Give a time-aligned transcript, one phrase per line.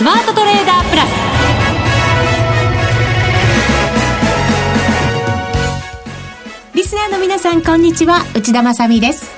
[0.00, 1.10] スマートトレーダープラス。
[6.74, 8.24] リスナーの皆さんこんにちは。
[8.34, 9.30] 内田まさです。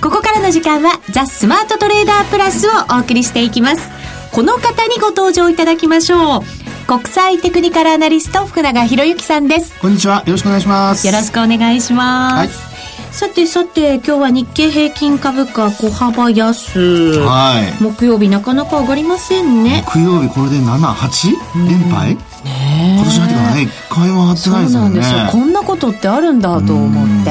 [0.00, 3.86] ここからの時間はザ・スマートトレーダープラスをお送りしていきます。
[4.32, 6.42] この方にご登場いただきましょう。
[6.86, 9.78] 国際テクニカルアナリスト福永博之さんです。
[9.78, 10.22] こんにちは。
[10.24, 11.06] よろしくお願いします。
[11.06, 12.67] よろしくお願いします、はい
[13.10, 16.78] さてさて今日は日経平均株価小幅安、
[17.20, 19.84] はい、木曜日なかなか上がりませんね。
[19.86, 24.74] 木曜日これで78連敗、ね今年入ってからね一回も上がってないですよね。
[24.74, 25.18] そうなんですよ。
[25.32, 27.30] こんなことってあるんだと思って。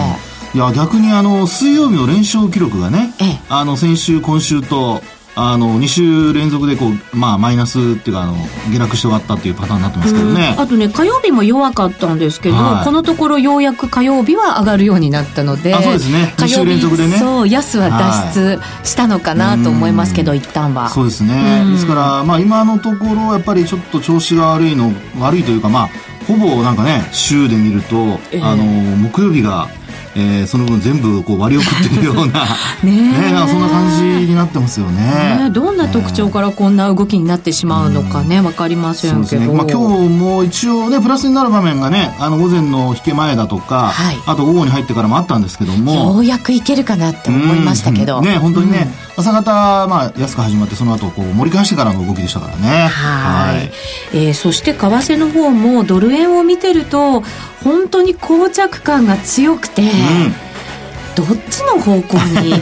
[0.54, 5.02] いや逆にあの水曜日の連勝記録がね、ええ、あの先週今週と
[5.40, 8.36] あの、2週連続でこう、まあ、マイナスっていうか、あの、
[8.72, 10.56] 下落して終わったっていうパターンになってますけどね。
[10.58, 16.34] あとね、火曜日も弱かったんですけど、はい、このところようやく火曜日は上がるようになったので、あそうですね。
[16.38, 17.20] 2週連続でね。
[17.20, 20.90] そう、安は脱出したのかなと思いますけど、はい、一旦は。
[20.90, 21.64] そうですね。
[21.72, 25.90] ですから、まあ、今のところ、やっぱりちょっと調子が悪いの、悪いというか、まあ、
[26.28, 29.70] ほぼなんかね、週で見ると、えー、あの、木曜日が、
[30.20, 32.48] えー、その分全部こう割り送ってるような
[32.84, 35.38] ねねなそんな感じになってますよね。
[35.44, 45.94] ねどんな特徴からこんな動きになってしまうのかね、分かりませんけど、ね、まあ、今日も一応ねプラスになる場面がねあの午前の引け前だとか、はい、あと午後に入ってからもあったんですけども。
[45.94, 49.52] ようやくいけるかなって思いましたけど、ね本当にね、うん、朝方、
[49.88, 52.88] まあ、安く始まってその後こう盛り返してからの動きでしたからね。
[52.88, 53.72] はい、
[54.14, 57.24] えー、そして為替の方もドル円を見てると
[57.64, 59.90] 本当に膠着感が強くて、うん、
[61.16, 62.54] どっちの方向に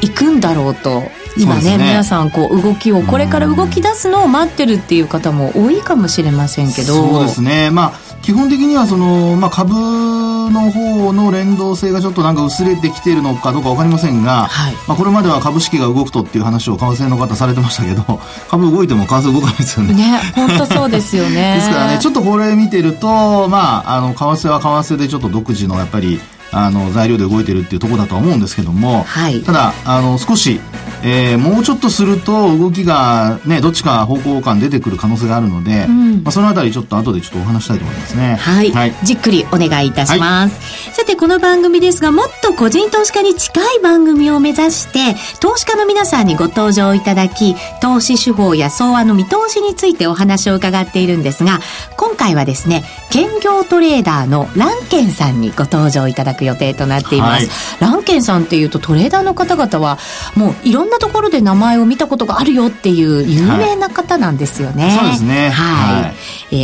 [0.00, 1.10] 行くんだろうと。
[1.38, 6.94] 今ね、ね、皆さんこう動きをこれから動き出すのを待ってるっていう方も多いかもしれませんけど。
[6.94, 7.70] そうですね。
[7.70, 18.02] まあ基本的にはその、まあ、株の方の連動性がちょっとなんか薄れてきているのかどうか分かりませんが、はい、まあ、これまでは株式が動くとっていう話を為替の方されてましたけど
[18.50, 19.94] 株動いても為替動かないですよね。
[19.94, 21.54] ね本当そうですよね。
[21.54, 26.20] ですからねちょっとこれ見てるとまああの為替は為替でちょっと独自のやっぱり
[26.52, 30.60] あの材料で動いてるっていうところだとは思うんですけども、はい、ただあの少し、
[31.04, 51.60] えー、もうちょっとすると動きがねどっちか方向感出てくる可能性があるので、うん、まあ、そのあたりちょっと後でちょっとお話したいと思いますね、はい、はい、じっくりお願いいたします、はい、さてこの番組ですがもっと個人投資家に近い番組を目指して投資家の皆さんにご登場いただき投資手法や相和の見通しについてお話を伺っているんですが
[51.96, 57.48] 今回はですね兼業トレーダーのランケンさんにご登場いただく予定となっています、
[57.80, 59.98] はい、ランケンさんっていうとトレーダーの方々は
[60.36, 65.50] もういろんなところで名前を見たことがあるよっていう有名な方なんですよね、はい、そうですね。
[65.50, 66.14] はい、はい、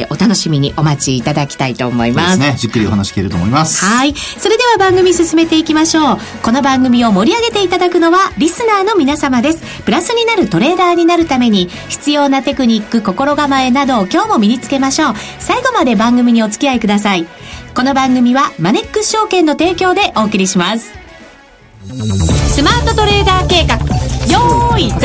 [0.01, 2.55] えー、お楽しみにお待ちいただきたいと思いますね。
[2.59, 3.85] じっくりお話聞けると思います。
[3.85, 4.15] はい。
[4.15, 6.19] それでは番組進めていきましょう。
[6.43, 9.83] この番組を盛り上げていただくのはリスナーの皆様です。
[9.85, 15.15] プラスになるトレーダーになるために必要なテクニック心構えなどを今日も身につけましょう。
[15.39, 17.27] 最後まで番組にお付き合いください
[17.75, 20.93] この番組はマネックス証券の提供でお送りします。
[22.55, 23.77] スマートトレーダー計画、
[24.31, 25.01] よーい、ドン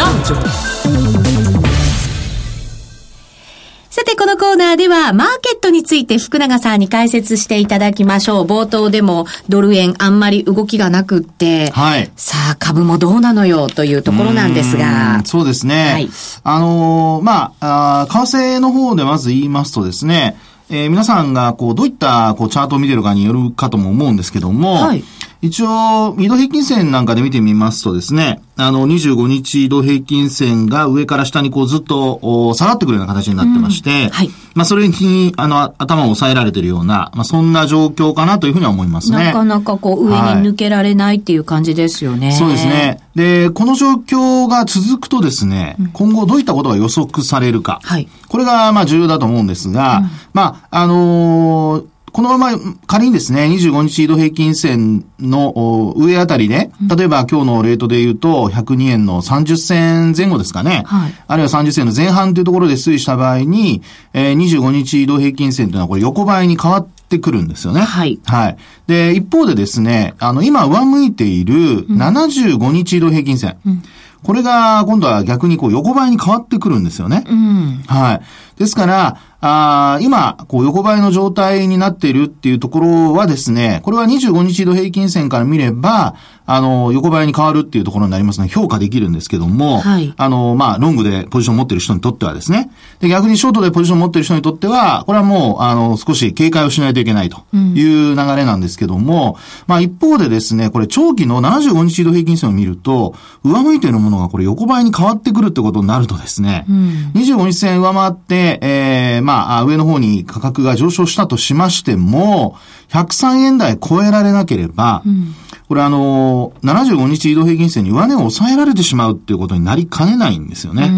[3.89, 8.45] さて、このコーナーでは、マーケットについて福永さんに解説していただきましょう。
[8.45, 12.11] 冒頭でも、ドル円あんまり動きがなくって、はい。
[12.15, 15.21] さあ、株もどうなのよというところなんですが。
[15.23, 15.91] そうですね。
[15.93, 16.09] はい。
[16.43, 20.37] あのー、まあ、あ為替の方でまず言いますとですね、
[20.69, 25.03] えー、皆さんがこうどういったこうチャートを見てるかによるかとも思うんですけども、はい、
[25.41, 34.29] 一応、移動平均線なんかで見てみますとですね、あの、25日移動平均線が上から下にこうずっと下がってくるような形になってまして、うん、はい。
[34.55, 39.25] まあ、それに、あの、頭を抑えられているような、まあ、そんな状況かなというふうには思いますね。
[39.25, 42.27] なかなかこう、上に抜けられないっていう感じですよね。
[42.29, 42.99] はい、そうですね。
[43.15, 47.79] で、この状況が続くとですね、うん、今後どういったことが予測されるか。
[47.83, 48.07] はい。
[48.27, 51.85] これが、まあ、重要だと思うんですが、うん、まあ、あのー
[52.17, 60.81] このまま仮にですね、25日移動平均線の上あたりで、例えば今日のレートで言うと、102円の30銭前後ですかね。
[60.87, 63.83] はい、あるいは30銭の前半というところで推移した場合に、
[64.13, 67.81] えー、25日移動平均線というのはこれ横ばいに変わってくるんですよね。
[67.81, 68.19] はい。
[68.25, 68.57] はい。
[68.87, 73.57] で、一方でですね、あの、今上向いている75日移動平均線。
[73.65, 73.83] うん
[74.23, 77.23] これが今度は逆にこう横ばいに変わってくるんですよね。
[77.27, 78.21] うん、はい。
[78.59, 86.15] ですから、あ今、こう横ばいの状態になっているっていうところはですね、これは25日移動平均線から見れば、
[86.49, 92.71] あの、横ばいに変わるっていうところになりますので、評価できるんですけども、はい、あの、まあ、ロングでポジションを持ってる人にとってはですね、
[93.01, 112.55] で、逆にショートでポジションを持ってる人にとっては、これはもう、あの、少し警戒をしないといけないという流れなんですけども、うん、まあ、一方でですね、これ長期の75日移動平均線を見ると、上向いているものがこれ横ばいに変わってくるってことになるとですね、うん、25日線上回って、えー、まあ、上の方に価格が上昇したとしましても、
[112.89, 115.33] 103円台超えられなければ、うん
[115.67, 120.89] これあの、75日移動平均線に上値を抑えられてしまうっていうことになりかねないんですよね。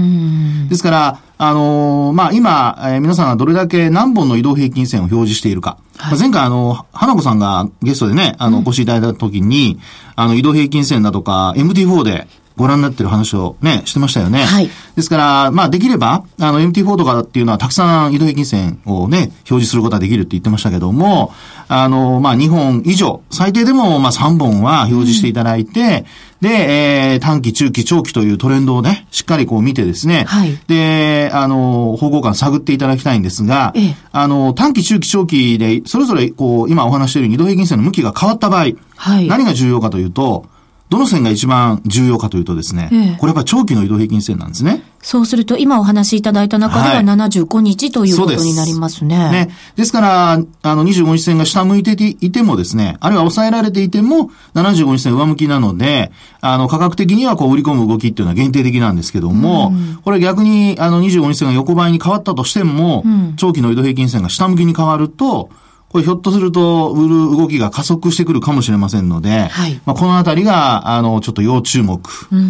[0.69, 5.79] ですから、あのまあ、今、えー、皆さんがどれだけ何本の移動平均線を表示しているか。
[5.97, 9.79] はい、前回あの、花子さんがゲストでね、あの、お越しいただいた時に、
[10.15, 12.27] あの、移動平均線だとか、MT4 で、
[12.59, 14.43] ご覧になってる話をね、してましたよね。
[14.43, 14.69] はい。
[14.97, 21.31] ですから、まあできれば、あの MT4 とかっていうのはたくさん移動平均線をね、表示することができるって言ってましたけども、
[21.69, 26.05] あの、まあ2本以上、最低でもまあ3本は表示していただいて、
[26.41, 30.59] うん、で、えー、短期、中期、長期というトレンドをね、しっかりこう見てですね、はい。
[30.67, 39.27] で、あの、方向感探っていただきたいんですが、ええ、あの、短期、中期、長期で、それぞれこう、今お話している移動平均線の向きが変わった場合、はい。
[39.27, 40.45] 何が重要かというと、
[40.89, 44.83] どの線が一番重要かというとですね、ええ、これやっぱ長期の移動平均線なんですね。
[45.01, 49.17] そうすると、今お話しいただいた中では75日ということになりますね。
[49.17, 49.49] はい、ね。
[49.75, 50.37] ですから、あ
[50.75, 65.49] の、25日線が下向いていてもですね、あるいは抑えられていても、75日線上向きなので、あの、価格的にはこう売り込む動きっていうのは限定的なんですけども、うん、これ逆に、あの、25日線が横ばいに変わったとしても、うん、長期の移動平均線が下向きに変わると、
[65.89, 71.99] これひょっとすると、売る動きが加速してくるかもしれませんので、はい、まあ、このあたりが、あの、ちょっと要注目、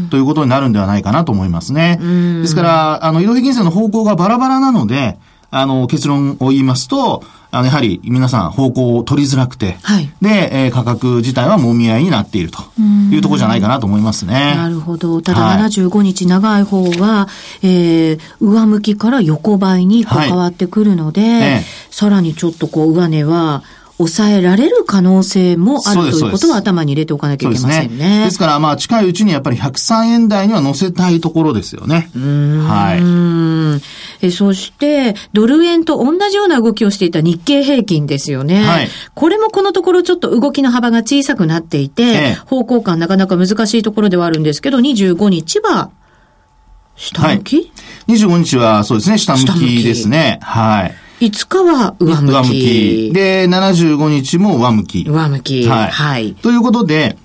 [0.10, 2.00] ということになるんではないかなと思いますね。
[2.02, 5.18] うん、ですから、あの、移動平均線の方向がバラバラなので、
[5.51, 12.60] あの、結論を言いますと、あの、やはり皆さん方向を取りづらくて、はい、で、えー、価格自体はもみ合いになっていると
[13.12, 14.56] いうところじゃないかなと思いますね。
[14.56, 15.22] なるほど。
[15.22, 17.28] ただ75日長い方は、は
[17.63, 23.63] い、えー、上向きから横ばいに変わってくるので、はい、さらにちょっとこう上値は、
[24.00, 27.90] 抑えられる可能性もあるということは頭に入れておかなきゃいけませんね。
[27.90, 32.10] ですねですから、まあ、近いうちにやっぱり103円台には乗せたいところですよね。
[32.16, 33.81] は
[34.22, 34.25] い。
[34.25, 38.63] えそして、ドル円と同じような動きをしていた日経平均ですよね。
[38.63, 38.90] はい。
[39.16, 45.92] これもこのところちょっと動きの幅が小さくなっていて、ええ、方向感なかなか難しいところではあるんですけど、25日は、
[46.95, 47.62] 下向き、は
[48.07, 50.40] い、?25 日はそうですね、下向きですね。
[50.42, 51.09] はい。
[51.19, 52.31] 5日は上向き。
[52.31, 53.12] 上向き。
[53.13, 55.06] で、75日も上向き。
[55.07, 55.68] 上向き。
[55.68, 55.92] はい。
[55.92, 56.33] はい。
[56.36, 57.18] ということで、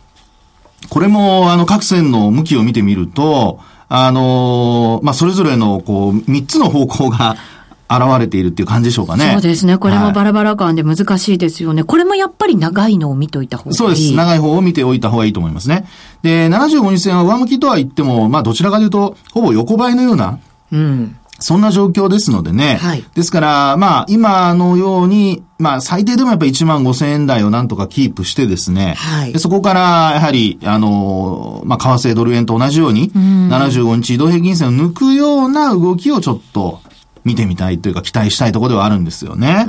[0.89, 7.37] これも、あの、各線の向きを見てみると、あのまあ、それぞれの、こう、3つの方向が、
[7.87, 9.33] 現れているっていう感じでしょうかね。
[9.33, 9.77] そうですね。
[9.77, 11.83] これもバラバラ感で難しいですよね。
[11.83, 13.75] はい、これもやっぱり長いのを見といた方がいい。
[13.75, 14.15] そうです。
[14.15, 15.87] 長い方を見ておいた方がいいと思いますね。
[16.23, 20.39] で、75日線は上向きとは言っても、まあどちらかというと、ほぼ横ばいのような、
[20.73, 21.17] うん。
[21.41, 22.77] そんな状況ですのでね。
[22.81, 23.05] はい。
[23.15, 28.95] ですから、まあ、今のように、まあ、最低でもやっぱり1万5千円台をなんとかキープしてですね。
[28.97, 29.33] はい。
[29.33, 29.81] でそこから、
[30.15, 36.81] やはり、あの、まあ、為替ドル円と同じように、75日移動平均線を抜くような動きをちょっと、
[37.25, 39.65] 見てみたいというか期待したいところではあるんですよね。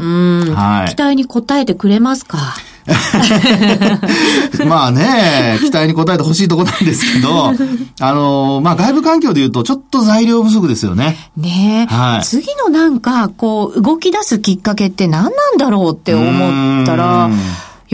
[0.53, 0.93] はい。
[0.93, 2.37] 期待に応えてくれますか？
[4.67, 7.51] まあね、期待に応えてほしいところなんですけど、
[7.99, 11.31] あの、まあ外部環境で言うとちょっと材料不足ですよね。
[11.35, 12.25] ねはい。
[12.25, 17.29] 次のなんか、こう、動き出すきっかけって何なんだろうって思ったら、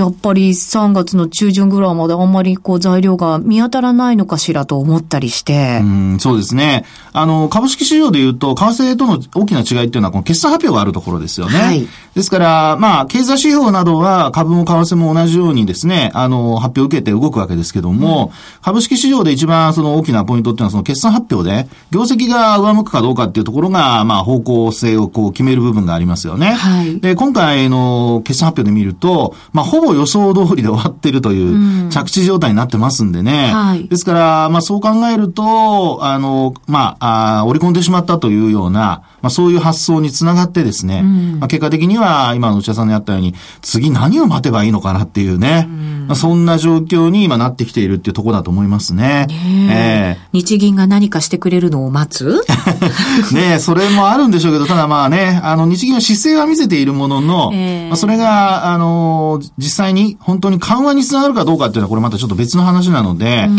[0.01, 5.79] やっぱり3月の中旬ぐらいまであんまりこう材料が見当たらないのかしらと思ったりして。
[5.81, 6.86] うん、そうですね。
[7.13, 11.60] あの、株式市場で言うと、為替との大きな違いっていうのは、この決算発表があるところですよね。
[11.60, 11.88] はい。
[12.15, 26.53] ですから、まあ、経済指標などは株も為替も同じようにですね、あの、発表を受けて動くわけですけども、うん、株式市場で一番その大きなポイントっていうのは、その決算発表で、業績が上向くかどうかっていうところが、まあ、方向性をこう決める部分がありますよね。
[26.53, 27.00] はい。
[27.00, 33.51] で、今回の決算発表で見ると、まあ、ほぼ予想通りで終わってるという着地状態になってますんでね。
[33.53, 33.88] はい。
[33.88, 49.27] ですから、まあ、そう考えると、あの、まあ、あ織り込んでしまったというような、まあ、そういう発想につながってですね、うん、まあ、結果的には、今の内田さんのやったように、次何を待てばいいのかなっていうね、うん、まあ、そんな状況に今なってきているっていうところだと思いますね。
[49.27, 50.17] ねえ。
[50.19, 52.41] ー、日銀が何かしてくれるのを待つ？
[53.33, 63.50] ねそれもあるんでしょうけど、ただまあね、あの、日銀は姿勢は見せているものの、えー、まあ、それが、あの、実際に本当に緩和につながるかどうかっていうのは、これまたちょっと別の話なので、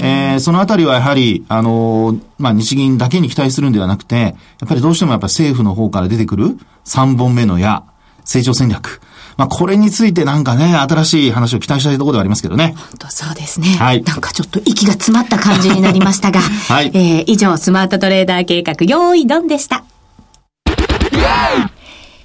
[0.00, 4.30] えー、そのあたりはやはり、あの、まあ、日銀だけに期待するんではなくて、や
[4.66, 7.84] っぱりどうしてもやっぱ政府の方から出てくる3本目の矢、
[8.24, 9.00] 成長戦略。
[9.36, 12.74] まあ、これについてなんかね、新しい話を期待したいところではありますけどね。
[12.76, 13.68] 本当そうですね。
[13.68, 14.02] はい。
[14.02, 16.40] なんかちょっと息が詰まった感じになりましたが。
[16.68, 16.90] はい。
[16.94, 19.84] えー、以上、スマートトレーダー計画、用意ドンでした。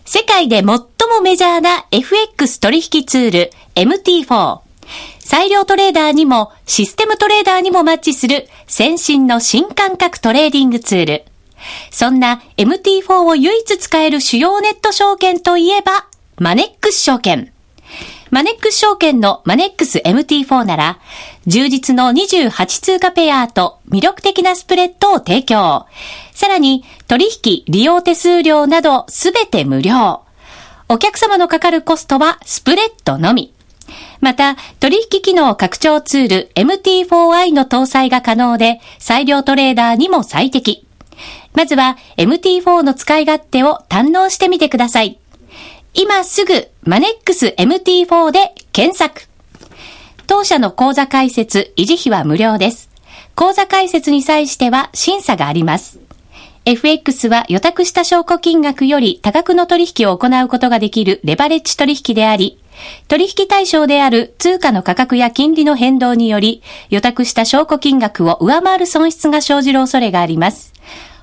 [0.09, 0.85] 世界で最も
[1.21, 4.61] メジャーな FX 取引ツール MT4。
[5.19, 11.25] 裁量トレーダーにもシステムトレーダーにもマッチする先進の新感覚トレーディングツール。
[11.91, 17.51] そんな MT4 を唯一使える主要ネット証券といえば、マネックス証券。
[18.29, 20.99] マネックス証券のマネックス MT4 なら、
[21.45, 25.85] 充実の28通貨ペアと魅力的なスプレッドを提供。
[26.33, 30.21] さらに、取引、利用手数料などすべて無料。
[30.89, 33.53] お客様のかかるコストはスプレッドのみ。
[34.19, 40.85] また、取引機能拡張ツール MT4i の搭載が可能で、裁量トレーダーにも最適。
[41.53, 45.17] まずは MT4 の使い勝手を堪能してみてください。
[45.93, 49.27] 今すぐマネックス MT4 で検索。
[50.25, 52.89] 当社の口座開設、維持費は無料です。
[53.35, 55.99] 口座開設に際しては審査があります。
[56.63, 62.57] FX は予託した証拠金額より多額の取引を行うことができるレバレッジ取引であり、
[63.09, 70.71] 取引対象である通貨の価格や金利の変動により、予託した証拠金額を上回る損失が生じる恐れがあります。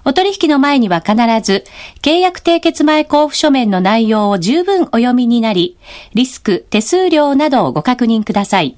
[0.05, 1.65] お取引の前には必ず、
[2.03, 5.77] 契約締結前交付書面の内容を十分お読みになり、
[6.15, 8.77] リスク、手数料などをご確認ください。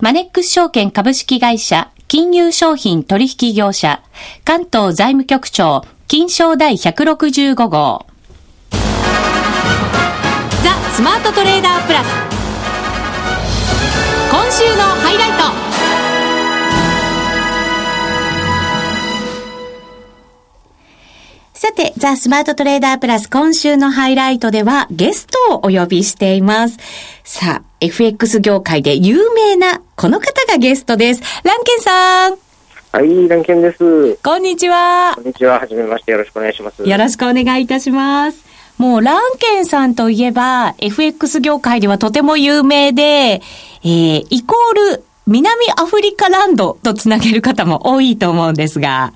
[0.00, 4.00] マネックス証券株式会社金融商品取引業者、
[4.44, 8.06] 関東財務局長、金賞第165号。
[8.70, 8.78] ザ・
[10.92, 12.06] スマートトレーダープラス。
[14.30, 15.65] 今週のハイライト。
[21.56, 26.76] さて、ザ・スマートトレーダープラス今週のハイライトではゲストをお呼びしています。
[27.24, 31.22] さあ、FX 業界で有名なこの方がゲストです。
[31.44, 32.36] ランケンさん。
[32.92, 34.16] はい、ランケンです。
[34.16, 35.14] こんにちは。
[35.14, 35.58] こんにちは。
[35.58, 36.12] はじめまして。
[36.12, 36.82] よろしくお願いします。
[36.82, 38.44] よろしくお願いいたします。
[38.76, 49.14] もう、ランケンさんといえば、FX 業界ではとても有名で、えー、イコール、南アフリカランドとつなげる方も多いと思うんですが。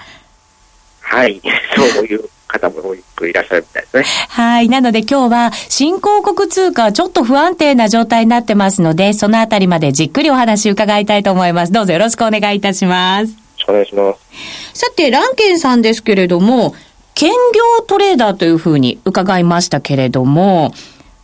[1.10, 1.40] はい、
[1.74, 4.04] そういう方も多くいらっしゃるみたいですね。
[4.28, 4.68] はい。
[4.68, 11.72] なので今日は新興国通貨ちょっと不安定な状態になってますので、そのあたりまでじっくりお話伺いたいと思います。
[11.72, 13.30] どうぞよろしくお願いいたします。
[13.30, 14.78] よろしくお願いします。
[14.80, 16.76] さて、ランケンさんですけれども、
[17.14, 20.72] 兼業トレーダーというふうに伺いましたけれども、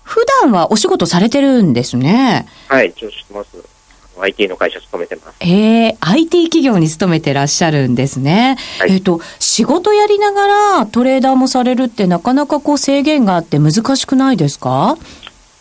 [0.02, 2.47] 普段はお仕事されてるんですね。
[2.69, 3.75] はい、一応してます。
[4.23, 5.37] IT の会社勤めてます。
[5.40, 8.56] ええ IT 企業に勤めてらっしゃるんですね。
[8.78, 10.46] はい、えっ、と、仕事やりなが
[10.80, 14.96] らトレーダーもされるってなかなかこう制限があって難しくないですか？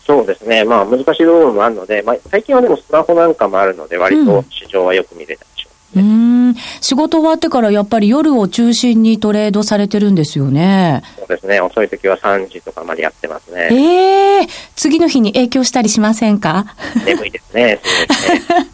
[0.06, 0.64] そうですね。
[0.64, 5.55] まあ難しい部分もあるので、まあ最近はでもスマホなんかもあるので割と市場はよく見れたでしょ
[5.94, 6.54] う、ん。
[6.80, 11.02] 仕事終わってからやっぱり夜を中心にトレードされてるんですよね。
[11.18, 11.60] そうですね。
[11.60, 13.68] 遅い時は3時とかまでやってますね。
[13.70, 16.66] ええー、次の日に影響したりしませんか？
[17.04, 17.80] 眠いですね。
[18.10, 18.66] すね。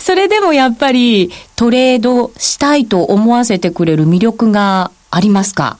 [0.00, 5.78] それでもやっぱりトレードしたいと思わせてくれる魅力がありますか？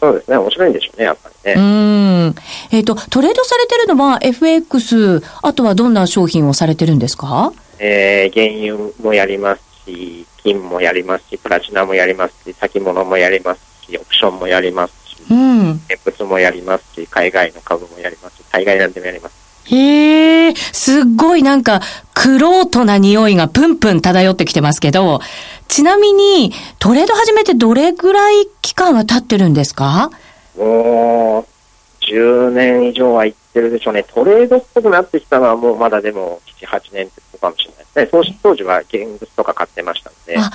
[0.00, 0.36] そうですね。
[0.38, 1.60] 面白いんでしょうね、やっぱりね。
[1.60, 2.34] うん。
[2.72, 7.52] えっ、ー、と、トレードされてるのは FX、あとはどんな商品をされてるんですか？
[7.78, 15.72] えー、原油もやりますし、金もやりますし、プラチナもやりますし、先物もやりますし、オプションもやりますし、うん。
[15.88, 19.34] 現物もやりますし、海外の株もやりますし、海外なんでもやります。
[19.66, 21.80] へえ、すっごいなんか、
[22.14, 25.20] クロートな匂いがプンプン漂ってきてますけど、
[25.68, 30.10] ちなみに、トレード始めてどれぐらい期間は経ってるんですか？
[30.56, 34.02] もう、10年以上は行ってるでしょうね。
[34.02, 38.38] トレードっぽくなってきたのはもうまだでも7、8年ってかもしれないですね。
[38.42, 40.36] 当時は現物とか買ってましたんで。
[40.38, 40.50] あ、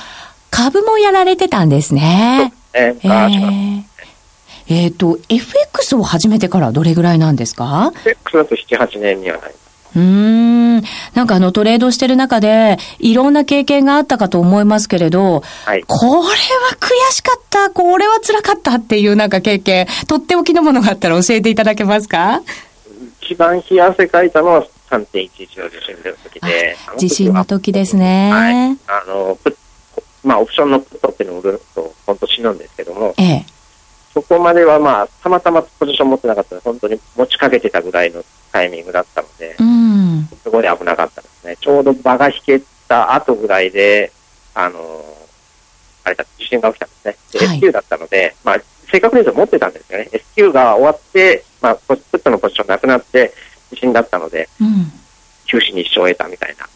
[0.51, 2.53] 株もやられてたんですね。
[2.73, 3.87] そうですね。
[4.67, 9.53] えっ、ー、と、FX を始めてからどれぐらいなんですか ?FX だと7、8年にはない。
[9.95, 10.81] うん。
[11.13, 16.23] なんかあのトレードしてる中で、いろんな経験があったかと思いますけれど、はい、これは
[16.79, 22.41] 悔しかった、これは辛かったっていうなんか経験、とっておきのものがあったら教えていただけますか？
[23.21, 26.77] 一番冷や汗かいたのは3.11の地震の時で。
[26.97, 28.31] 地震の時ですね。
[28.31, 28.77] はい。
[28.87, 29.37] あの、
[30.23, 33.45] まあ、オプションのプットっていうのを売ると、本当死ぬんですけども、ええ、
[34.13, 41.57] そこまではまあ、たまたまポジション持ってなかったので、本当に持ちかけてたぐらいのタイミングだったので、うん、すごい危なかったですね。
[41.59, 44.11] ちょうど場が引けた後ぐらいで、
[44.53, 45.03] あのー、
[46.05, 47.39] あれだ、地震が起きたんですね。
[47.39, 48.57] で、はい、SQ だったので、まあ、
[48.91, 50.09] 正確に言うと持ってたんですよね。
[50.11, 53.33] SQ が終わって、まあ、プットのポジションなくなって、
[53.75, 54.91] 地震だったので、うん、
[55.45, 56.67] 九死に一生を得たみたいな。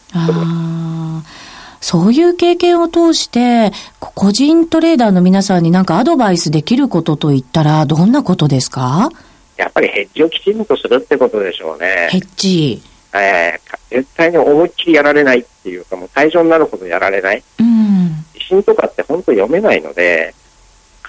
[1.80, 9.08] そういう経験を通して、個人トレーダーの皆さんになんかアドバイスできることといったら、どんなことですか？
[9.56, 12.08] やっぱりヘッジをきちんとするってことでしょうね。
[12.10, 12.82] ヘッジ。
[13.14, 17.42] えー、絶対に思いっきりやられないっていうか、もう退場になるほどやられない。
[17.58, 18.24] うん。
[18.34, 20.34] 地震とかって本当読めないので、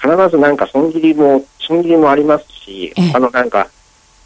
[0.02, 3.70] 必ずなんか損切りも、損切りもありますし、あのなんか、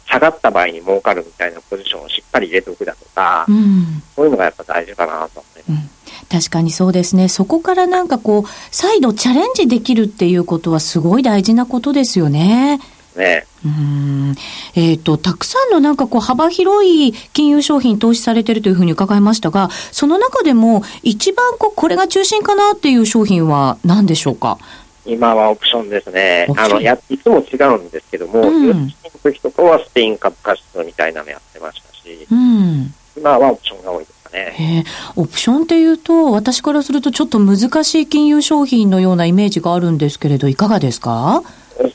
[0.08, 5.64] 下がった場合に儲かるみたいなポジションをしっかり入れておくだとか、うん、そういうのがやっぱ大事かなと思います。
[5.68, 5.90] うん
[6.28, 7.28] 確かにそうですね。
[7.28, 12.80] そこからなんかこう、再度チャレンジできるっていうことはすごい大事なことですよね。
[13.16, 13.46] ね。
[13.64, 14.34] うん。
[14.74, 24.58] えっ、ー、と、たくさんのなんかこう、幅広い金融商品投資されてるというふうに伺いましたが、その中でも一番こう、これが中心かなっていう商品は何でしょうか？
[25.06, 26.46] 今はオプションですね。
[26.56, 28.74] あの、や、いつも違うんですけども、うん、の
[29.22, 34.84] 時とかはスペイン株価指数みたいなのやってましたし、うん、今はオプションが多いですかね。
[35.16, 41.42] オプションっていうと、私からするとちょっと難しい金融商品のようなイメージがあるんですけれど、いかがですか？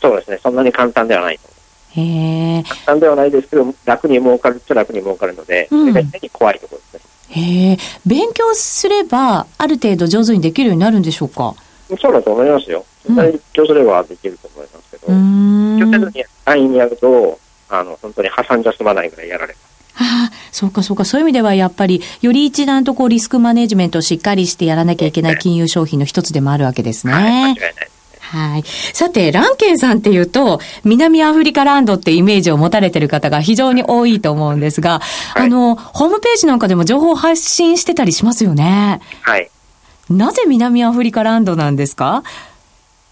[0.02, 0.40] そうですね。
[0.42, 1.50] そんなに簡単ではないと
[2.00, 7.42] へ簡単ではないですけど、楽に儲かるっちゃ楽に儲かるので、うん、それが怖いところですね。
[7.42, 11.56] へえ、勉強すれば、ある程度上手にできるようになるんでしょうか？
[11.98, 12.86] そうだと思いますよ。
[13.08, 19.72] 勉強すればできると思いますけど、勉強せずに安易にやると、あの、本当に挟んじゃ済まないぐらいやられます。
[19.94, 21.06] はあ、そうかそうか。
[21.06, 27.14] そういう意味ではやっぱり、より一段とこうリスクマネジメントをしっかりしてやらなきゃいけない金融商品の一つでもあるわけですね。
[27.14, 27.74] はい、間違いない
[28.32, 28.64] はい。
[28.64, 35.00] さて、ランケンさんっていうと、南アフリカランドってイメージを持たれてる方が非常に多いと思うんですが、
[35.36, 39.02] はい、あの、ホームページなんかでも情報発信してたりしますよね。
[39.22, 39.50] はい。
[40.12, 42.06] なぜ南アフリカランドなんですか？
[42.06, 42.24] やっ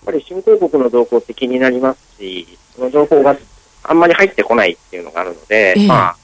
[0.06, 3.38] ぱり新興国の動向って気になりますし、その情報が
[3.84, 6.15] あんまり入ってこないっていうのがあるので、ええ、ま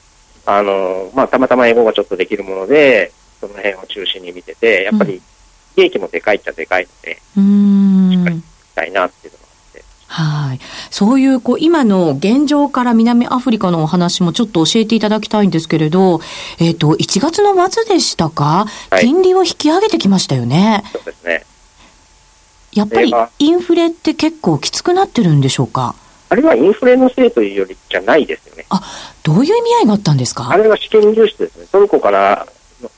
[0.46, 5.20] あ、あの、まあ、たまたま英語がちょっとできるもので、その辺を中心に見てて、やっぱり
[5.76, 8.42] 利益もでかいっちゃでかいので、うん、しっかり
[8.74, 9.34] たいなっていう。
[10.16, 10.60] はい。
[10.90, 16.20] そういう、こう、今の現状から南アフリカのお話もちょっと教えていただきたいんですけれど、
[16.58, 20.84] えっ、ー、と、1月の末でしたか、はい、金利を引き上げてきましたよね。
[20.90, 21.44] そうですね。
[22.72, 25.94] やっぱりインフレって結構きつくなってるんでしょうか？
[26.28, 28.66] あれはインフレのせいというよりじゃないですよね。
[28.70, 28.82] あ、
[29.22, 30.50] どういう意味合いがあったんですか？
[30.50, 31.66] あれは資金流出ですね。
[31.70, 32.46] トルコから、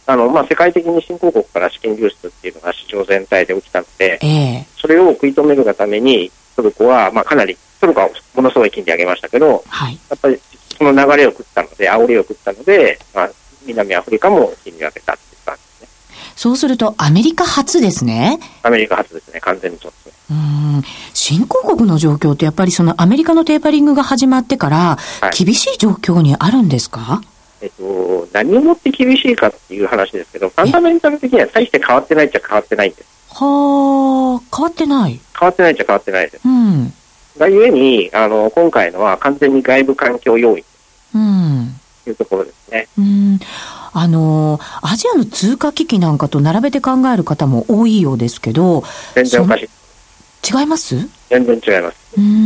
[0.06, 10.40] あの、まあ、世界的に新興国から資金流出っていうのが市場全体で起きたので、えー、それを食い止めるがために、トルコは、まあ、かなり、トルコはものすごい金利上げましたけど、はい、やっぱり
[10.76, 13.30] その流れを食ったので、煽りを食ったので、まあ、
[13.64, 15.88] 南アフリカも金利上げたっていう感じですね。
[16.34, 18.40] そうすると、アメリカ初ですね。
[18.64, 20.10] アメリカ初ですね、完全にちょっと。
[20.30, 20.82] うん
[21.14, 24.98] 新興国の状況ってやっぱりそのアメリカのテーパリングが始まってから
[25.36, 27.26] 厳しい状況にあるんですか、はい
[27.62, 33.17] えっと、何をもって厳しいかっていう話ですけど、ファンダメンタル的には大して変わってないっちゃ変わってないんです。
[33.30, 36.40] はあ、変わってない変わってないっちゃ変わってないです。
[36.44, 36.92] うん。
[37.38, 40.64] がゆえに、あの、今回のは完全に外部環境要因。
[41.14, 41.74] うん。
[42.06, 42.88] いうところですね。
[42.98, 43.40] うん。
[43.92, 48.82] あの、アジアの通貨危機なんかと並べて考える方も多いようですけど。
[49.14, 49.68] 全然おかしい。
[50.58, 50.96] 違います？
[51.28, 51.96] 全然違います。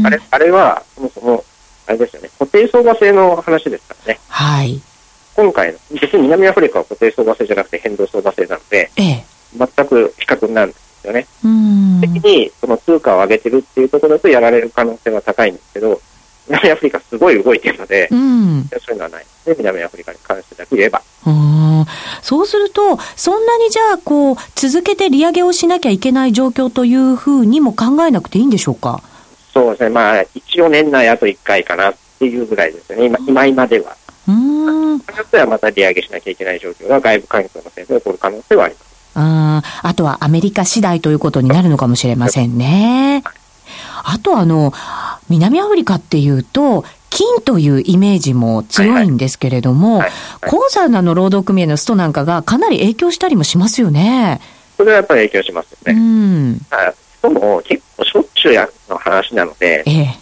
[0.04, 1.44] あれ、あれは、そもそも、
[1.86, 4.20] あれですよね、固定相場制の話ですからね。
[4.28, 4.80] はい。
[5.34, 9.24] 今回の、別に南アフリカは固定相場制じゃなくて変動相場制なので、ええ、
[9.56, 11.26] 全く比較になるんですよね。
[12.00, 16.00] 的にその通貨を上げてるっていうところだとやられる可能性は高いんですけど、
[16.48, 21.02] 南アフリカすごい動いてるので、うん、そういうのはないで南アフリカに関してだけ言えば。
[21.26, 21.52] うん
[22.22, 29.02] そうすると、そんなにじゃあ、こう、続けて利上げをしなきゃいけない状況というふうにも考えなくていいんでしょうか？
[29.52, 29.90] そうですね。
[29.90, 33.06] まあ、一応年内あと1回かなっていうぐらいですよね。
[33.06, 33.96] 今、今今では。
[34.28, 34.64] うん。
[34.66, 38.91] 場合によってはまた利上げしなきゃいけない状況が外部環境のせいで起こる可能性はあります。
[39.14, 39.22] うん。
[39.22, 39.62] あ
[39.94, 43.22] とはアメリカ次第ということになるのかもしれませんね。
[44.04, 44.72] あとあの、
[45.28, 50.02] 南アフリカっていうと、金というイメージも強いんですけれども、
[50.46, 54.40] 鉱山の労働組合のストなんかがかなり影響したりもしますよね。
[54.76, 56.00] それはやっぱり影響しますよね。
[56.00, 56.60] うん。
[56.60, 60.16] ストも結構しょっちゅうやの話なので、ええ、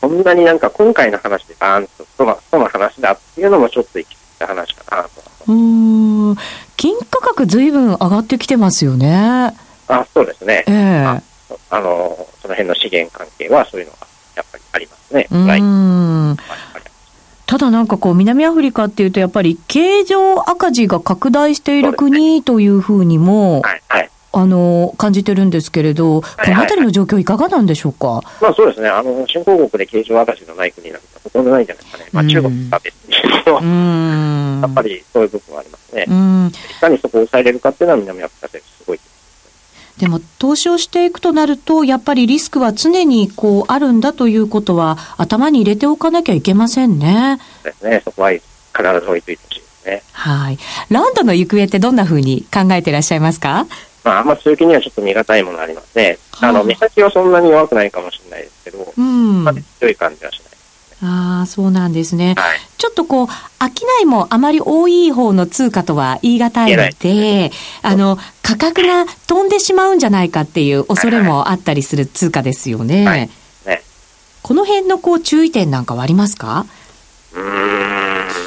[0.00, 2.24] そんなになんか今回の話でバーンとそ
[2.58, 5.10] の話だっていうのもちょっと行き過ぎた話かなと。
[5.48, 6.36] うん。
[6.80, 9.54] 金価格ずいぶん上がってきてますよね。
[9.86, 10.64] あ、そうですね。
[10.66, 11.22] ええー、
[11.68, 13.98] あの、その辺の資源関係はそういうのが
[14.36, 15.28] やっぱりありますね。
[15.30, 16.36] うん。
[17.44, 28.22] ただなんかこう南アフリカっていうとやっぱり経常赤字が拡大している国というふうにも、はいはい、あの、感じてるんですけれど、このあたりの状況いかがなんでしょうか？
[28.40, 28.88] まあそうですね。
[28.88, 32.08] あの、新興国で経常赤字のない国なんかほとんどないんじゃないですかね。
[32.12, 36.02] まあ中国は別にしろ、 やっぱりそういう部分はありますね。
[36.04, 39.00] いかにそこを抑えれるかっていうのは南アフリカ選手すごい。
[39.98, 47.38] でも投資をしていくとなると、やっぱりリスクは常にこうあるんだということは頭に入れておかなきゃいけませんね。
[47.62, 48.02] そうですね。
[48.04, 48.42] そこは必
[48.82, 50.02] ず置いといてほしいですね。
[50.12, 50.58] はい。
[50.88, 53.66] ランドの行方ってどんなふうに考えていらっしゃいますか？
[54.02, 56.16] まあ、あんま強気にはちょっと見難いものありますね。
[56.40, 59.44] あの、目先はそんなに弱くないかもしれないですけど、うん。
[59.44, 60.49] まあ、強い感じはしない。
[61.02, 62.34] ああ、そうなんですね。
[62.36, 63.34] はい、ちょっとこう、商
[64.02, 67.50] いもあまり多い方の通貨とは言い難いので、
[67.82, 73.06] あの、価格が飛んでしまうんじゃないかっていう恐れもあったりする通貨ですよね。
[73.06, 73.30] はい、
[73.66, 73.82] ね
[74.42, 76.66] この辺のこう、注意点なんかはありますか？
[77.34, 77.42] うん、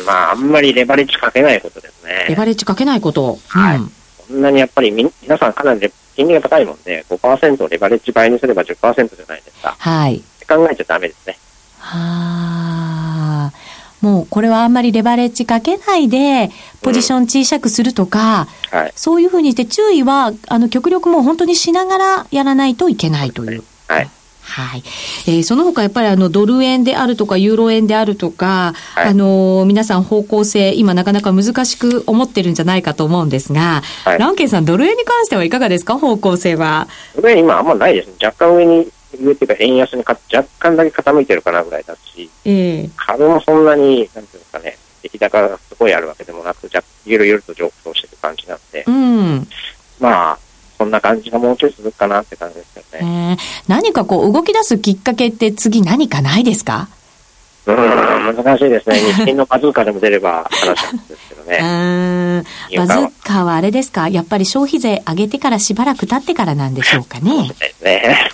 [0.05, 2.27] まあ、あんまりレバレッジかけないことですね。
[2.29, 3.39] レバレッジかけないこと。
[3.47, 3.77] はい。
[3.77, 3.91] うん
[4.25, 9.75] そんなにやっぱりみ皆さんかなり金利が高いもんで、5%をレバレッジ倍にすれば10%じゃないですか。
[9.77, 10.23] はい。
[10.47, 11.37] 考えちゃダメですね。
[11.79, 12.42] はあ。
[14.03, 23.63] もうこれはあんまりレバレッジかけないで、ポジション小さくするとか、うんはい、そういうふうにして注意は、あの、極力もう本当にしながらやらないといけないという。
[23.87, 24.09] はい。
[24.45, 24.83] はい。
[25.25, 35.97] えー、その他やっぱりあのドル円であるとかユーロ円であるとか、はい、あの皆さん方向性今なかなか難しく思ってるんじゃないかと思うんですが、はい、ランケンさんドル円に関してはいかがですか？
[35.97, 36.89] 方向性は。
[37.15, 38.15] ドル円今あんまないですね。
[38.21, 38.89] 若干上に
[39.21, 49.47] 上っていうか円安にか若干だけ傾いてるかなぐらいだし、えー、株もそんなになんていうんですかね、出来高がすごいあるわけでもなく、じゃゆるゆると上昇してる感じなんで、うん、
[49.99, 50.39] まあ
[50.77, 52.99] そんな感じがもうちょい続くかなって感じですよね。
[53.01, 56.89] えー、何かこう動き出すきっかけって次何かないですか？
[57.65, 57.75] うん、
[58.35, 58.99] 難しいですね。
[59.15, 61.59] 日銀のバズーカでも出れば話なんですけどね。
[61.63, 62.43] うん。
[62.77, 64.09] バズーカはあれですか？
[64.09, 67.31] やっぱり消費税上げてからしばらく経ってからなんでしょうかね。
[67.31, 68.29] そうですね。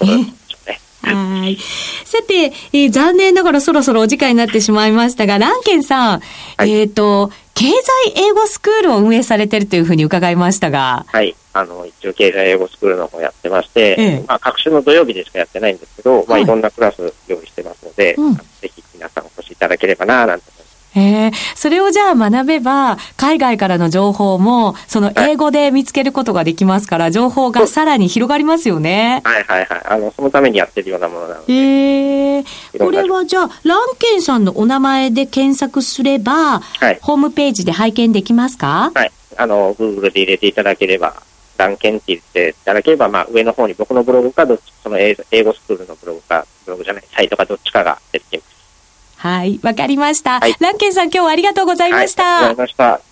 [1.02, 1.58] はい。
[2.06, 6.20] さて、えー、残念ながらそろそろお時間になってしまいましたが、ランケンさん、
[6.58, 11.06] はい、えっ、ー、と、経済英語スクールを運営されてるというふうに伺いましたが。
[11.08, 11.36] はい。
[11.52, 20.46] あの、一応経済英語スクールの方やってまして、ええ、まあ、各種の土曜日でしかやってないんですけど、はい、まあ、いろんなクラス用意してますので、うん、ぜひ皆さんお越しいただければな、なんて
[20.95, 29.21] へえ、それをじゃあ学べば、海外からの情報も、その英語で見つけることができますから、情報がさらに広がりますよね。
[29.23, 29.82] はいはいはい。
[29.86, 31.54] あの、そのためにやってるようなものなので。
[31.54, 32.43] へえ。
[32.80, 38.91] これはじゃあ、ランケンさんのお名前で検索すれば、はい、ホームページで拝見できますか？
[38.95, 39.12] はい。
[39.38, 41.21] あの、Google で入れていただければ、
[41.58, 44.47] ランケンって言っていただければ、まあ、上の方に僕のブログか、
[44.82, 48.49] その英語スクールのブログか、ブログじゃない、サイトかどっちかが出てきます。
[49.19, 50.39] はい、わかりました。
[50.39, 52.23] はい、ランケンさん、今日はありがとうございました。
[52.23, 53.10] はい、ありがとうございました。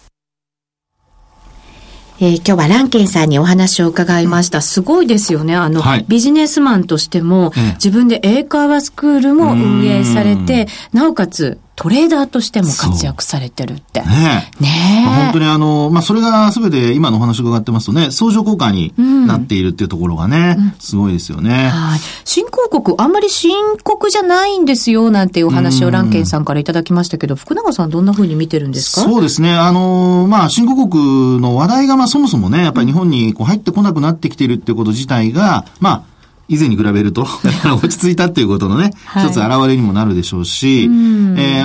[2.19, 4.61] えー、今日はランケンさんにお話を伺いました。
[4.61, 5.53] すごいですよね。
[5.53, 14.01] あの、はい、ビジネスマンとしても、自分で英会話スクールも運営されて、なおかつ、トレーダーとしても活躍されてるって。
[14.01, 14.63] ねえ。
[14.63, 15.23] ねえ。
[15.25, 21.69] 本当にあの、まあ、それが全て今のお話を伺ってますとね、相乗効果になっているっていうところがね、うん、すごいですよね。
[21.69, 21.99] はい。
[22.25, 29.01] 新興国、あんまり深刻じゃないんですよ、なんていうお話をランケンさんからいただきましたけど、福永さんどんなふうに見てるんですか？
[29.01, 29.53] そうですね。
[29.53, 36.03] あの、まあ、新興国の話題がまあ、そもそもね、やっぱり日本にこう入ってこなくなってきているっていうこと自体が、まあ、
[36.49, 37.27] 以前に比べると、
[37.65, 40.88] 落ち着いたっていうことのね、はい、一つ現れにもなるでしょうし、え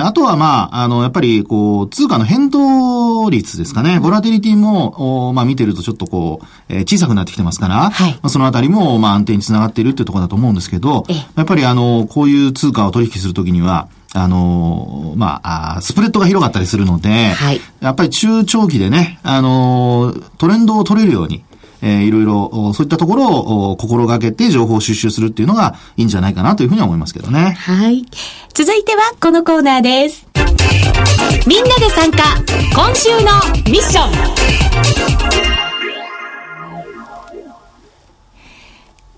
[0.01, 21.43] ー、あとはまあ、あの、やっぱり、こう、通貨の変動率ですかね、ボラティリティも、おまあ見てるとちょっとこう、えー、小さくなってきてますから、はい、まあ、そのあたりも、まあ安定につながっているっていうところだと思うんですけど、やっぱりあの、こういう通貨を取引するときには、あのまあ、スプレッドが広がったりするので、はい、やっぱり中長期でね、あのトレンドを取れるように、
[21.85, 27.57] えー、いろいろ、そういったところを心がけて情報収集するっていうのがいいんじゃないかなというふうに思いますけどね。
[27.59, 28.05] はい。
[28.53, 30.25] 続いてはこのコーナーです。
[31.45, 32.23] みんなで参加、
[32.73, 33.31] 今週の
[33.69, 35.53] ミッション。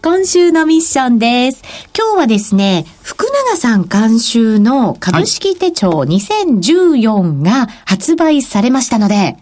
[0.02, 1.64] 今週のミッションです。
[1.96, 9.38] 今日はですね、福永さん監修の株式手帳2014が発売されましたので、はい。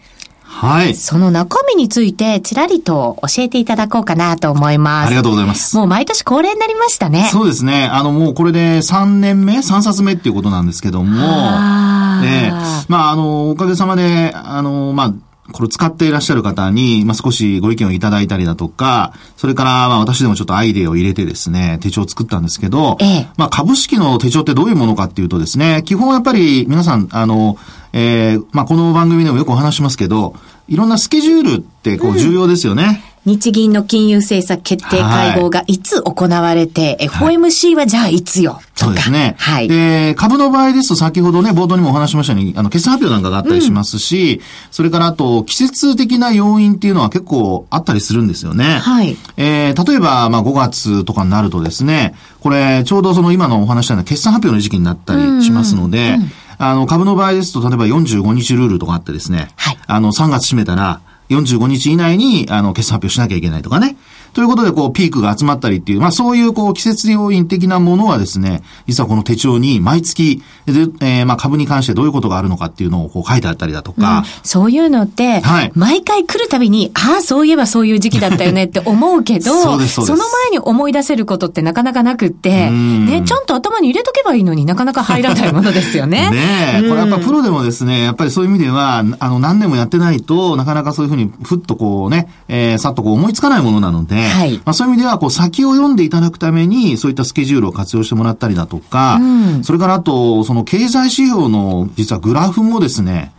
[0.93, 5.07] その中身について、ちらりと教えていただこうかなと思います。
[5.07, 5.75] ありがとうございます。
[5.75, 7.27] もう毎年恒例になりましたね。
[7.31, 7.85] そうですね。
[7.91, 12.51] あの、もうこれで3年目 ?3 冊目っていうことなんですけども、あえ
[12.87, 15.13] まあ、あの、おかげさまで、あの、まあ、
[15.51, 27.57] これ使っていらっしゃる方に、まあ、少しご意見をいただいたりだとか、それから、まあ、私でもちょっとアイデアを入れてですね、手帳を作ったんですけど、ええ、まあ、株式の手帳ってどういうものかっていうとですね、基本やっぱり皆さん、あの、
[27.91, 30.35] えー、まあ、この番組でもよくお話しますけど、
[30.69, 33.12] いろんなスケジュールってこう重要ですよね。
[33.25, 38.59] 日銀の金融政策決定会合がいつ行われて、はい、FOMC はじゃあいつよ？
[38.75, 39.35] そうですね。
[39.37, 39.67] はい。
[39.67, 48.79] で、株の場合ですと先ほどね、冒頭にもお話しましたように、あの、決算発表なんかがあったりしますし、うん、それからあと、季節的な要因っていうのは結構あったりするんですよね。
[48.79, 49.15] はい。
[49.37, 59.77] えー、例えば、まあ5月とかになるとですね、これ、ちょうどその今のお話したような決算発表の時期になったりしますので、うんうん、あの、株の場合ですと、例えば45日ルールとかあってですね、はい。
[59.87, 60.99] あの、3月締めたら、
[61.33, 63.97] 45日以内に、あの、決算発表しなきゃいけないとかね。
[64.33, 74.19] ということで、こう、ピークが集まったりっていう、まあ、そういう、こう、季節要因的なものはですね、実はこの手帳に毎月、で、えー、まあ、株に関してどういうことがあるのかっていうのをこう書いてあったりだとか。
[74.19, 80.05] うん、そういうのって、はい、毎回来るたびに、ああ、そういえばそういう時期だったよねって思うけど、 そそ。
[80.05, 86.29] その前に思い出せることってなかなかなくって、ね、ちゃんと頭に入れとけばいいのになかなか入らないものですよね。
[86.31, 99.23] ねえ、これやっぱプロでもですね、やっぱりそういう意味では、あの、何年もやってないと、なかなかそういうふうに、ふっとこうね、えー、さっとこう思いつかないものなので、はい、まあそういう意味ででは、こう、先を読んでいただくために、そういったスケジュールを活用してもらったりだとか、う
[99.59, 103.33] ん、それからあと、その経済指標の、実はグラフもですね、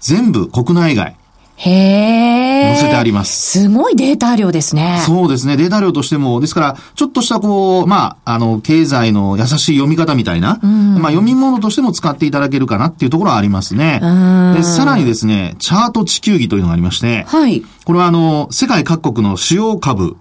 [0.00, 1.14] 全部国内外、
[1.56, 1.70] へ
[2.70, 2.74] え。
[2.74, 3.60] 載せてあります。
[3.60, 5.02] すごいデータ量ですね。
[5.04, 5.58] そうですね。
[5.58, 14.00] データ量としても、ですから、ちょっとしたこう、まあ、あの、経済の優しい読み方みたいな、うん、まあ、読み物としても使っていただけるかなっていうところはありますね。
[14.56, 17.62] で、さらにですね、チャート地球儀というのがありまして、はい。
[17.84, 20.16] これはあの、世界各国の主要株、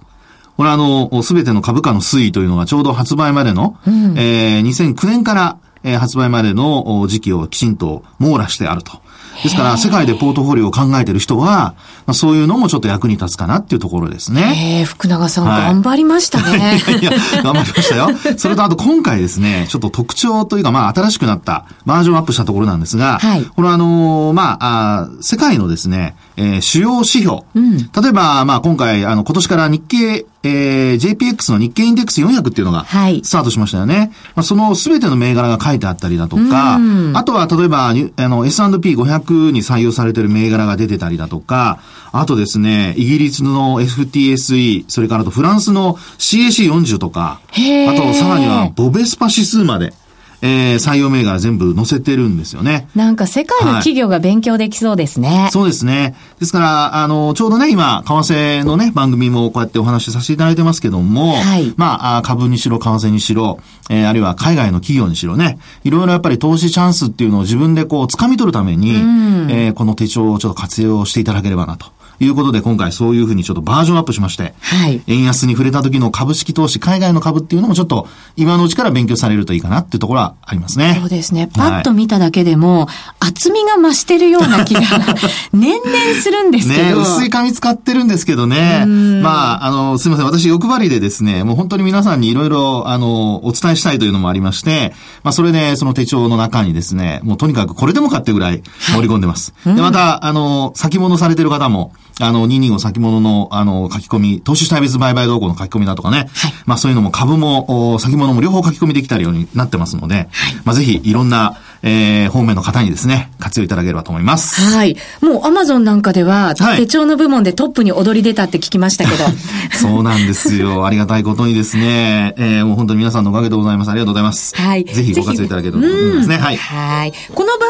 [0.60, 9.00] これはあの、すべての株価の推移というのがちょうど発売までの、うん、えー、2009年から、えー、発売までの時期をきちんと網羅してあると。
[9.41, 14.80] ですから、世界でポートフォリオを考えている人は、まあ、そういうのもちょっと役に立つかなっていうところですね。
[14.80, 16.82] ええ、福永さん、はい、頑張りましたね。
[16.89, 18.10] い やいや、頑張りましたよ。
[18.36, 27.43] それとあと今回ですね、ちょっと特徴というか、まあ新しくなったバージョンアップしたところなんですが、はい、これはあのー、まああ、世界のですね、えー、主要指標。
[27.56, 33.97] うん、例えば、まあ今回、あの、今年から日経えー、JPX の日経インデックス400っていうのが、スタートしましたよね。
[33.97, 36.80] はい、まあ、そのすべての銘柄が書いてあったりだとか、
[37.13, 41.80] あとは例えば、あの、S&P500 に採用されている銘柄が出てたりだとか、
[42.12, 49.93] あとですね、イギリスの FTSE、それからとフランスの CAC40 とか、あとさらにはボベスパ指数まで、
[50.41, 52.88] えー、採用銘柄全部載せてるんですよね。
[52.95, 55.30] なんか世界の企業が勉強できそうですね。
[55.30, 56.15] はい、そうですね。
[56.39, 71.88] ですから、あの、ちょうどね、今、為替のね、番組もこうやってお話しさせていただいてますけども、はい、まあ、株にしろ、為替にしろ、えー、あるいは海外の企業にしろね、いろいろやっぱり投資チャンスっていうのを自分でこう、掴み取るために、うん、えー、この手帳をちょっと活用していただければなと。
[72.19, 75.01] いうことで今回そういうふうにちょっとバージョンアップしまして、はい。
[75.08, 80.97] 円安に触れた時の株式投資、海外の株っていうのもちょっと今のうちから勉強されるといいかなっていうところはありますね。
[80.99, 81.49] そうですね。
[81.53, 82.88] パッと見ただけでも、
[83.19, 84.82] 厚みが増してるような気が
[85.53, 86.84] 年々するんですけど。
[86.84, 88.86] ね、薄い紙使ってるんですけどね。
[88.86, 90.25] まあ、あの、すみません。
[90.25, 98.62] 私欲張りでですね、もう本当に皆さんにいろいろ、あの、お伝えしたいというのもありまして、まあ、それでその手帳の中にですね、もうとにかくこれでもかってぐらい
[98.93, 99.53] 盛り込んでます。
[99.63, 106.17] はい、で、また、あの、先物されてる方も、あの、225先物の、あの、書き込み、投資主体別売買動向の書き込みだとかね。
[106.17, 106.53] はい。
[106.65, 110.27] まあそういうのも株も、先物も両方書き込みできたようになってますので、はい。
[110.65, 114.62] まあぜひ、いろんな、えー、方面の方にですね、活用いただければと思います。
[114.62, 114.97] はい。
[115.21, 119.25] もうアマゾンなんかでは、手帳の部門でトップに踊り出たって聞きましたけど。
[119.79, 120.86] そうなんですよ。
[120.86, 123.91] ありがたいことにですね、えー、もう本当に皆さんのおかげでございます。
[123.91, 124.55] ありがとうございます。
[124.55, 124.84] はい。
[124.84, 126.38] ぜひご活用いただければと思いますね。
[126.38, 126.58] はい。
[126.58, 127.13] はい。
[127.34, 127.68] この番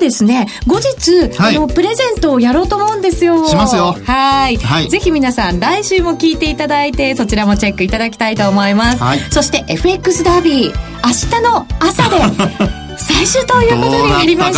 [0.00, 3.46] ですね、後日、はい、あの、プレゼントをやろうと思うんですよ。
[3.46, 3.96] しますよ。
[4.04, 4.56] はい。
[4.56, 4.88] はい。
[4.88, 9.02] ぜひ皆さん、来週も聞いていただいて、そちらもチェックいただきたいと思います。
[9.02, 9.20] はい。
[9.30, 12.16] そして FX ダービー、明日の朝で、
[13.00, 14.54] 最終ということになりまし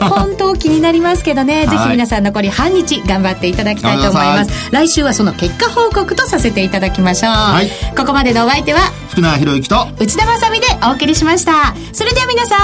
[0.00, 12.56] た 本当気になりますけどね、はい、ぜひ皆さん残り半日頑張っていただきたいと思います来週はその結果報告とさせていただきましょう、はい、ここまでのお相手は福永博之と内田まさみでお送りしましたそれでは皆さ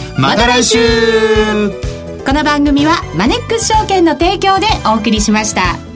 [0.00, 0.78] んまた来週
[2.24, 5.93] この番組はマネックス証券の提供でお送りしました。